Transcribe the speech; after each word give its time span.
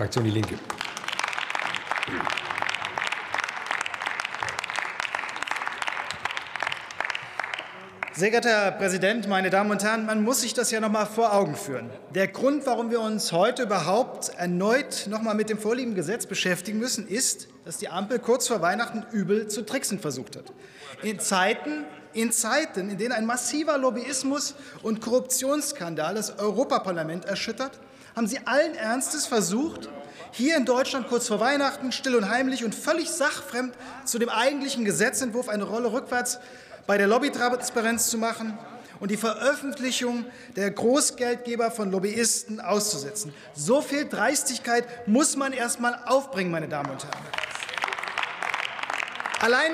Fraktion 0.00 0.24
Die 0.24 0.30
Linke. 0.30 0.54
Sehr 8.14 8.30
geehrter 8.30 8.48
Herr 8.48 8.70
Präsident, 8.70 9.28
meine 9.28 9.50
Damen 9.50 9.70
und 9.70 9.84
Herren, 9.84 10.06
man 10.06 10.24
muss 10.24 10.40
sich 10.40 10.54
das 10.54 10.70
ja 10.70 10.80
noch 10.80 10.90
mal 10.90 11.04
vor 11.04 11.34
Augen 11.34 11.54
führen. 11.54 11.90
Der 12.14 12.28
Grund, 12.28 12.64
warum 12.64 12.90
wir 12.90 13.02
uns 13.02 13.32
heute 13.32 13.64
überhaupt 13.64 14.30
erneut 14.38 15.06
noch 15.10 15.20
mal 15.20 15.34
mit 15.34 15.50
dem 15.50 15.58
vorliegenden 15.58 15.96
Gesetz 15.96 16.24
beschäftigen 16.24 16.78
müssen, 16.78 17.06
ist, 17.06 17.48
dass 17.66 17.76
die 17.76 17.90
Ampel 17.90 18.20
kurz 18.20 18.48
vor 18.48 18.62
Weihnachten 18.62 19.04
übel 19.12 19.48
zu 19.48 19.66
tricksen 19.66 19.98
versucht 19.98 20.34
hat. 20.34 20.50
In 21.02 21.20
Zeiten, 21.20 21.84
in 22.14 22.32
Zeiten, 22.32 22.88
in 22.88 22.96
denen 22.96 23.12
ein 23.12 23.26
massiver 23.26 23.76
Lobbyismus 23.76 24.54
und 24.82 25.02
Korruptionsskandal 25.02 26.14
das 26.14 26.38
Europaparlament 26.38 27.26
erschüttert, 27.26 27.78
haben 28.20 28.26
Sie 28.26 28.46
allen 28.46 28.74
Ernstes 28.74 29.26
versucht, 29.26 29.88
hier 30.32 30.54
in 30.58 30.66
Deutschland 30.66 31.08
kurz 31.08 31.26
vor 31.26 31.40
Weihnachten 31.40 31.90
still 31.90 32.14
und 32.16 32.28
heimlich 32.28 32.66
und 32.66 32.74
völlig 32.74 33.08
sachfremd 33.08 33.74
zu 34.04 34.18
dem 34.18 34.28
eigentlichen 34.28 34.84
Gesetzentwurf 34.84 35.48
eine 35.48 35.64
Rolle 35.64 35.90
rückwärts 35.90 36.38
bei 36.86 36.98
der 36.98 37.06
Lobbytransparenz 37.06 38.10
zu 38.10 38.18
machen 38.18 38.58
und 39.00 39.10
die 39.10 39.16
Veröffentlichung 39.16 40.26
der 40.54 40.70
Großgeldgeber 40.70 41.70
von 41.70 41.90
Lobbyisten 41.90 42.60
auszusetzen. 42.60 43.32
So 43.54 43.80
viel 43.80 44.06
Dreistigkeit 44.06 45.08
muss 45.08 45.34
man 45.36 45.54
erst 45.54 45.80
mal 45.80 45.98
aufbringen, 46.04 46.50
meine 46.50 46.68
Damen 46.68 46.90
und 46.90 47.02
Herren. 47.02 47.24
Allein, 49.40 49.72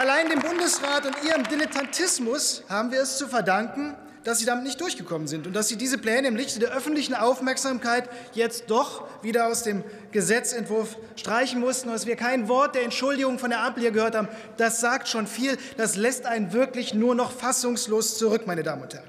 allein 0.00 0.30
dem 0.30 0.40
Bundesrat 0.40 1.04
und 1.04 1.22
ihrem 1.22 1.42
Dilettantismus 1.42 2.62
haben 2.66 2.90
wir 2.90 3.02
es 3.02 3.18
zu 3.18 3.28
verdanken, 3.28 3.94
dass 4.24 4.38
Sie 4.38 4.46
damit 4.46 4.64
nicht 4.64 4.80
durchgekommen 4.80 5.28
sind 5.28 5.46
und 5.46 5.54
dass 5.54 5.68
Sie 5.68 5.76
diese 5.76 5.98
Pläne 5.98 6.28
im 6.28 6.36
Lichte 6.36 6.58
der 6.58 6.74
öffentlichen 6.74 7.14
Aufmerksamkeit 7.14 8.08
jetzt 8.32 8.64
doch 8.68 9.06
wieder 9.22 9.46
aus 9.46 9.62
dem 9.62 9.84
Gesetzentwurf 10.12 10.96
streichen 11.16 11.60
mussten, 11.60 11.88
dass 11.88 12.06
wir 12.06 12.16
kein 12.16 12.48
Wort 12.48 12.74
der 12.74 12.82
Entschuldigung 12.82 13.38
von 13.38 13.50
der 13.50 13.60
Ampel 13.62 13.82
hier 13.82 13.92
gehört 13.92 14.16
haben. 14.16 14.28
Das 14.56 14.80
sagt 14.80 15.08
schon 15.08 15.26
viel. 15.26 15.56
Das 15.76 15.96
lässt 15.96 16.26
einen 16.26 16.52
wirklich 16.52 16.94
nur 16.94 17.14
noch 17.14 17.32
fassungslos 17.32 18.18
zurück, 18.18 18.46
meine 18.46 18.62
Damen 18.62 18.82
und 18.82 18.94
Herren. 18.94 19.08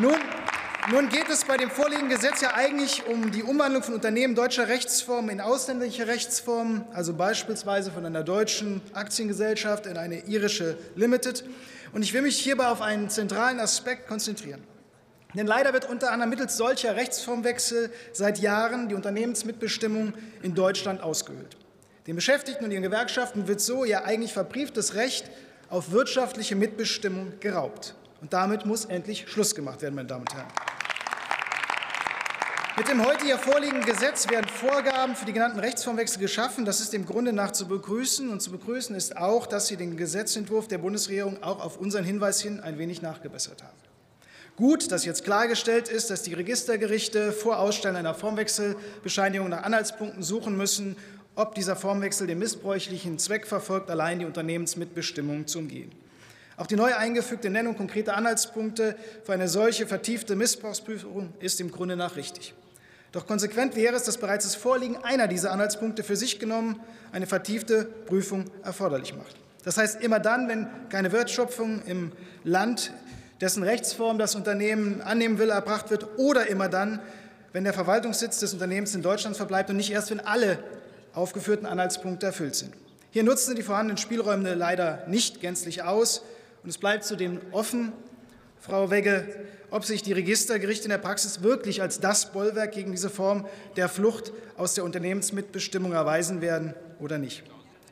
Nun, 0.00 0.16
nun 0.90 1.08
geht 1.10 1.28
es 1.28 1.44
bei 1.44 1.56
dem 1.56 1.70
vorliegenden 1.70 2.16
Gesetz 2.16 2.40
ja 2.40 2.54
eigentlich 2.54 3.06
um 3.06 3.30
die 3.30 3.42
Umwandlung 3.42 3.82
von 3.82 3.94
Unternehmen 3.94 4.34
deutscher 4.34 4.68
Rechtsformen 4.68 5.30
in 5.30 5.40
ausländische 5.40 6.06
Rechtsformen, 6.06 6.84
also 6.92 7.12
beispielsweise 7.12 7.90
von 7.90 8.06
einer 8.06 8.24
deutschen 8.24 8.80
Aktiengesellschaft 8.94 9.86
in 9.86 9.98
eine 9.98 10.20
irische 10.26 10.78
Limited. 10.94 11.44
Und 11.92 12.02
ich 12.02 12.14
will 12.14 12.22
mich 12.22 12.38
hierbei 12.38 12.68
auf 12.68 12.80
einen 12.80 13.10
zentralen 13.10 13.60
Aspekt 13.60 14.08
konzentrieren. 14.08 14.62
Denn 15.34 15.46
leider 15.46 15.74
wird 15.74 15.88
unter 15.88 16.10
anderem 16.10 16.30
mittels 16.30 16.56
solcher 16.56 16.96
Rechtsformwechsel 16.96 17.90
seit 18.12 18.38
Jahren 18.38 18.88
die 18.88 18.94
Unternehmensmitbestimmung 18.94 20.14
in 20.42 20.54
Deutschland 20.54 21.02
ausgehöhlt. 21.02 21.56
Den 22.06 22.16
Beschäftigten 22.16 22.64
und 22.64 22.70
ihren 22.70 22.82
Gewerkschaften 22.82 23.46
wird 23.46 23.60
so 23.60 23.84
ihr 23.84 24.06
eigentlich 24.06 24.32
verbrieftes 24.32 24.94
Recht 24.94 25.30
auf 25.68 25.90
wirtschaftliche 25.90 26.56
Mitbestimmung 26.56 27.34
geraubt. 27.40 27.94
Und 28.22 28.32
damit 28.32 28.64
muss 28.64 28.86
endlich 28.86 29.28
Schluss 29.28 29.54
gemacht 29.54 29.82
werden, 29.82 29.94
meine 29.94 30.08
Damen 30.08 30.22
und 30.22 30.34
Herren. 30.34 30.48
Mit 32.78 32.86
dem 32.86 33.04
heute 33.04 33.24
hier 33.24 33.38
vorliegenden 33.38 33.84
Gesetz 33.84 34.30
werden 34.30 34.46
Vorgaben 34.48 35.16
für 35.16 35.24
die 35.24 35.32
genannten 35.32 35.58
Rechtsformwechsel 35.58 36.20
geschaffen. 36.20 36.64
Das 36.64 36.78
ist 36.78 36.92
dem 36.92 37.06
Grunde 37.06 37.32
nach 37.32 37.50
zu 37.50 37.66
begrüßen. 37.66 38.30
Und 38.30 38.40
zu 38.40 38.52
begrüßen 38.52 38.94
ist 38.94 39.16
auch, 39.16 39.48
dass 39.48 39.66
Sie 39.66 39.76
den 39.76 39.96
Gesetzentwurf 39.96 40.68
der 40.68 40.78
Bundesregierung 40.78 41.42
auch 41.42 41.60
auf 41.60 41.78
unseren 41.78 42.04
Hinweis 42.04 42.40
hin 42.40 42.60
ein 42.60 42.78
wenig 42.78 43.02
nachgebessert 43.02 43.64
haben. 43.64 43.76
Gut, 44.54 44.92
dass 44.92 45.04
jetzt 45.04 45.24
klargestellt 45.24 45.88
ist, 45.88 46.10
dass 46.10 46.22
die 46.22 46.34
Registergerichte 46.34 47.32
vor 47.32 47.58
Ausstellen 47.58 47.96
einer 47.96 48.14
Formwechselbescheinigung 48.14 49.48
nach 49.48 49.64
Anhaltspunkten 49.64 50.22
suchen 50.22 50.56
müssen, 50.56 50.96
ob 51.34 51.56
dieser 51.56 51.74
Formwechsel 51.74 52.28
den 52.28 52.38
missbräuchlichen 52.38 53.18
Zweck 53.18 53.48
verfolgt, 53.48 53.90
allein 53.90 54.20
die 54.20 54.24
Unternehmensmitbestimmung 54.24 55.48
zu 55.48 55.58
umgehen. 55.58 55.90
Auch 56.56 56.68
die 56.68 56.76
neu 56.76 56.94
eingefügte 56.94 57.50
Nennung 57.50 57.76
konkreter 57.76 58.16
Anhaltspunkte 58.16 58.94
für 59.24 59.32
eine 59.32 59.48
solche 59.48 59.88
vertiefte 59.88 60.36
Missbrauchsprüfung 60.36 61.32
ist 61.40 61.60
im 61.60 61.72
Grunde 61.72 61.96
nach 61.96 62.14
richtig. 62.14 62.54
Doch 63.12 63.26
konsequent 63.26 63.74
wäre 63.74 63.96
es, 63.96 64.02
dass 64.02 64.18
bereits 64.18 64.44
das 64.44 64.54
Vorliegen 64.54 64.96
einer 65.02 65.28
dieser 65.28 65.52
Anhaltspunkte 65.52 66.02
für 66.02 66.16
sich 66.16 66.38
genommen 66.38 66.80
eine 67.10 67.26
vertiefte 67.26 67.84
Prüfung 67.84 68.44
erforderlich 68.62 69.14
macht. 69.14 69.36
Das 69.64 69.78
heißt, 69.78 70.02
immer 70.02 70.20
dann, 70.20 70.48
wenn 70.48 70.66
keine 70.88 71.12
Wertschöpfung 71.12 71.82
im 71.86 72.12
Land, 72.44 72.92
dessen 73.40 73.62
Rechtsform 73.62 74.18
das 74.18 74.34
Unternehmen 74.34 75.00
annehmen 75.00 75.38
will, 75.38 75.50
erbracht 75.50 75.90
wird, 75.90 76.18
oder 76.18 76.46
immer 76.48 76.68
dann, 76.68 77.00
wenn 77.52 77.64
der 77.64 77.72
Verwaltungssitz 77.72 78.40
des 78.40 78.52
Unternehmens 78.52 78.94
in 78.94 79.02
Deutschland 79.02 79.36
verbleibt 79.36 79.70
und 79.70 79.76
nicht 79.76 79.90
erst, 79.90 80.10
wenn 80.10 80.20
alle 80.20 80.58
aufgeführten 81.14 81.66
Anhaltspunkte 81.66 82.26
erfüllt 82.26 82.54
sind. 82.54 82.74
Hier 83.10 83.24
nutzen 83.24 83.56
die 83.56 83.62
vorhandenen 83.62 83.96
Spielräume 83.96 84.54
leider 84.54 85.04
nicht 85.06 85.40
gänzlich 85.40 85.82
aus, 85.82 86.22
und 86.62 86.70
es 86.70 86.78
bleibt 86.78 87.04
zudem 87.04 87.40
offen, 87.52 87.92
Frau 88.60 88.90
Wegge, 88.90 89.26
ob 89.70 89.84
sich 89.84 90.02
die 90.02 90.12
Registergerichte 90.12 90.84
in 90.84 90.90
der 90.90 90.98
Praxis 90.98 91.42
wirklich 91.42 91.82
als 91.82 92.00
das 92.00 92.32
Bollwerk 92.32 92.72
gegen 92.72 92.90
diese 92.92 93.10
Form 93.10 93.46
der 93.76 93.88
Flucht 93.88 94.32
aus 94.56 94.74
der 94.74 94.84
Unternehmensmitbestimmung 94.84 95.92
erweisen 95.92 96.40
werden 96.40 96.74
oder 97.00 97.18
nicht. 97.18 97.44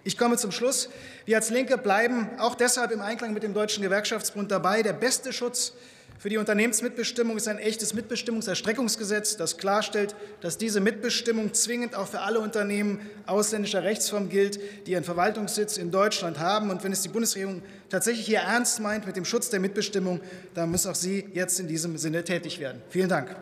Ich 0.04 0.16
komme 0.16 0.36
zum 0.36 0.52
Schluss. 0.52 0.88
Wir 1.24 1.36
als 1.36 1.50
Linke 1.50 1.78
bleiben 1.78 2.28
auch 2.38 2.54
deshalb 2.54 2.92
im 2.92 3.00
Einklang 3.00 3.34
mit 3.34 3.42
dem 3.42 3.54
Deutschen 3.54 3.82
Gewerkschaftsbund 3.82 4.50
dabei. 4.50 4.82
Der 4.82 4.92
beste 4.92 5.32
Schutz 5.32 5.72
für 6.18 6.28
die 6.30 6.38
Unternehmensmitbestimmung 6.38 7.36
ist 7.36 7.46
ein 7.46 7.58
echtes 7.58 7.92
Mitbestimmungserstreckungsgesetz, 7.92 9.36
das 9.36 9.58
klarstellt, 9.58 10.16
dass 10.40 10.56
diese 10.56 10.80
Mitbestimmung 10.80 11.52
zwingend 11.52 11.94
auch 11.94 12.08
für 12.08 12.20
alle 12.20 12.40
Unternehmen 12.40 13.00
ausländischer 13.26 13.82
Rechtsform 13.82 14.28
gilt, 14.28 14.58
die 14.86 14.92
ihren 14.92 15.04
Verwaltungssitz 15.04 15.76
in 15.76 15.90
Deutschland 15.90 16.38
haben. 16.38 16.70
Und 16.70 16.84
wenn 16.84 16.92
es 16.92 17.02
die 17.02 17.10
Bundesregierung 17.10 17.62
tatsächlich 17.90 18.26
hier 18.26 18.40
ernst 18.40 18.80
meint 18.80 19.06
mit 19.06 19.16
dem 19.16 19.24
Schutz 19.24 19.50
der 19.50 19.60
Mitbestimmung, 19.60 20.20
dann 20.54 20.70
muss 20.70 20.86
auch 20.86 20.94
sie 20.94 21.28
jetzt 21.34 21.60
in 21.60 21.68
diesem 21.68 21.98
Sinne 21.98 22.24
tätig 22.24 22.60
werden. 22.60 22.82
Vielen 22.88 23.08
Dank. 23.08 23.36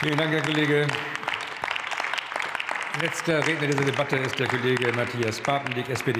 Vielen 0.00 0.16
Dank, 0.16 0.32
Herr 0.32 0.42
Kollege. 0.42 0.86
Letzter 3.00 3.46
Redner 3.46 3.68
dieser 3.68 3.84
Debatte 3.84 4.16
ist 4.16 4.38
der 4.38 4.48
Kollege 4.48 4.92
Matthias 4.92 5.40
Papendick, 5.40 5.88
SPD. 5.88 6.10